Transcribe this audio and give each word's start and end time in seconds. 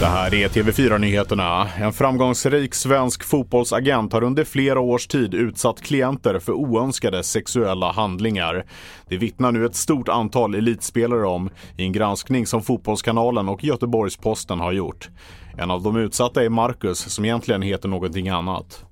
Det 0.00 0.06
här 0.06 0.34
är 0.34 0.48
TV4-nyheterna. 0.48 1.68
En 1.78 1.92
framgångsrik 1.92 2.74
svensk 2.74 3.24
fotbollsagent 3.24 4.12
har 4.12 4.22
under 4.22 4.44
flera 4.44 4.80
års 4.80 5.06
tid 5.06 5.34
utsatt 5.34 5.80
klienter 5.80 6.38
för 6.38 6.52
oönskade 6.52 7.22
sexuella 7.22 7.92
handlingar. 7.92 8.64
Det 9.08 9.16
vittnar 9.16 9.52
nu 9.52 9.66
ett 9.66 9.74
stort 9.74 10.08
antal 10.08 10.54
elitspelare 10.54 11.26
om 11.26 11.50
i 11.76 11.82
en 11.82 11.92
granskning 11.92 12.46
som 12.46 12.62
Fotbollskanalen 12.62 13.48
och 13.48 13.64
Göteborgs-Posten 13.64 14.60
har 14.60 14.72
gjort. 14.72 15.08
En 15.56 15.70
av 15.70 15.82
de 15.82 15.96
utsatta 15.96 16.44
är 16.44 16.48
Marcus 16.48 16.98
som 16.98 17.24
egentligen 17.24 17.62
heter 17.62 17.88
någonting 17.88 18.28
annat. 18.28 18.84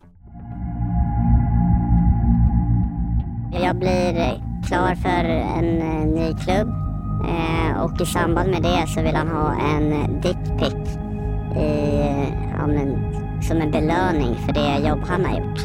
Jag 3.53 3.77
blir 3.77 4.46
klar 4.67 4.95
för 4.95 5.25
en 5.59 5.81
eh, 5.81 6.07
ny 6.07 6.35
klubb 6.45 6.69
eh, 7.29 7.83
och 7.83 8.01
i 8.01 8.07
samband 8.07 8.51
med 8.51 8.63
det 8.63 8.87
så 8.89 9.03
vill 9.03 9.15
han 9.15 9.29
ha 9.29 9.61
en 9.61 10.21
dickpic 10.21 10.97
eh, 11.57 12.29
ja, 12.53 12.69
som 13.49 13.61
en 13.61 13.71
belöning 13.71 14.35
för 14.47 14.53
det 14.53 14.89
jobb 14.89 15.01
han 15.07 15.25
har 15.25 15.39
gjort. 15.39 15.61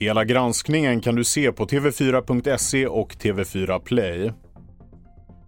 Hela 0.00 0.24
granskningen 0.24 1.00
kan 1.00 1.14
du 1.14 1.24
se 1.24 1.52
på 1.52 1.66
tv4.se 1.66 2.86
och 2.86 3.12
TV4 3.12 3.78
Play. 3.78 4.32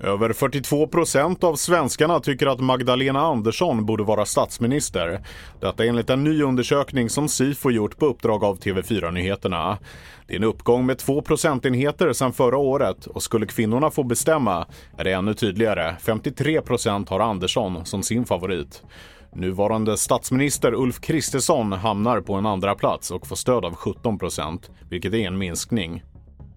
Över 0.00 0.32
42 0.32 0.86
procent 0.86 1.44
av 1.44 1.54
svenskarna 1.54 2.20
tycker 2.20 2.46
att 2.46 2.60
Magdalena 2.60 3.20
Andersson 3.20 3.86
borde 3.86 4.04
vara 4.04 4.26
statsminister. 4.26 5.20
Detta 5.60 5.84
enligt 5.84 6.10
en 6.10 6.24
ny 6.24 6.42
undersökning 6.42 7.10
som 7.10 7.28
Sifo 7.28 7.70
gjort 7.70 7.98
på 7.98 8.06
uppdrag 8.06 8.44
av 8.44 8.58
TV4 8.58 9.10
Nyheterna. 9.10 9.78
Det 10.26 10.34
är 10.34 10.36
en 10.36 10.44
uppgång 10.44 10.86
med 10.86 10.98
2 10.98 11.22
procentenheter 11.22 12.12
sedan 12.12 12.32
förra 12.32 12.56
året 12.56 13.06
och 13.06 13.22
skulle 13.22 13.46
kvinnorna 13.46 13.90
få 13.90 14.02
bestämma 14.02 14.66
är 14.98 15.04
det 15.04 15.12
ännu 15.12 15.34
tydligare. 15.34 15.96
53 16.00 16.60
procent 16.60 17.08
har 17.08 17.20
Andersson 17.20 17.86
som 17.86 18.02
sin 18.02 18.24
favorit. 18.24 18.82
Nuvarande 19.32 19.96
statsminister 19.96 20.74
Ulf 20.74 21.00
Kristersson 21.00 21.72
hamnar 21.72 22.20
på 22.20 22.34
en 22.34 22.46
andra 22.46 22.74
plats 22.74 23.10
och 23.10 23.26
får 23.26 23.36
stöd 23.36 23.64
av 23.64 23.74
17 23.74 24.18
procent, 24.18 24.70
vilket 24.90 25.14
är 25.14 25.18
en 25.18 25.38
minskning. 25.38 26.02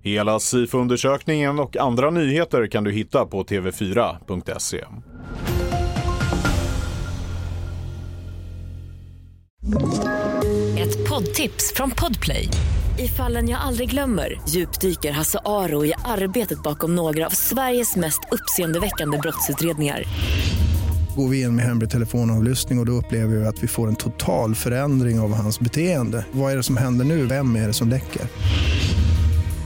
Hela 0.01 0.39
SIFO-undersökningen 0.39 1.59
och 1.59 1.77
andra 1.77 2.09
nyheter 2.09 2.67
kan 2.67 2.83
du 2.83 2.91
hitta 2.91 3.25
på 3.25 3.43
tv4.se. 3.43 4.83
Ett 10.79 11.09
poddtips 11.09 11.73
från 11.75 11.91
Podplay. 11.91 12.47
I 12.99 13.07
fallen 13.07 13.49
jag 13.49 13.61
aldrig 13.61 13.89
glömmer 13.89 14.41
djupdyker 14.49 15.11
Hasse 15.11 15.39
Aro 15.45 15.85
i 15.85 15.93
arbetet 16.05 16.63
bakom 16.63 16.95
några 16.95 17.25
av 17.25 17.29
Sveriges 17.29 17.95
mest 17.95 18.21
uppseendeväckande 18.31 19.17
brottsutredningar 19.17 20.03
går 21.15 21.27
vi 21.29 21.41
in 21.41 21.55
med 21.55 21.65
hemlig 21.65 21.89
telefonavlyssning 21.89 22.79
och, 22.79 22.83
och 22.83 22.85
då 22.85 22.91
upplever 22.91 23.35
vi 23.35 23.45
att 23.45 23.63
vi 23.63 23.67
får 23.67 23.87
en 23.87 23.95
total 23.95 24.55
förändring 24.55 25.19
av 25.19 25.33
hans 25.33 25.59
beteende. 25.59 26.25
Vad 26.31 26.51
är 26.51 26.57
det 26.57 26.63
som 26.63 26.77
händer 26.77 27.05
nu? 27.05 27.25
Vem 27.25 27.55
är 27.55 27.67
det 27.67 27.73
som 27.73 27.89
läcker? 27.89 28.21